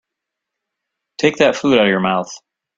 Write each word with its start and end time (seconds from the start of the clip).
Take 1.19 1.35
that 1.37 1.55
food 1.55 1.77
out 1.77 1.85
of 1.85 1.89
your 1.91 1.99
mouth. 1.99 2.31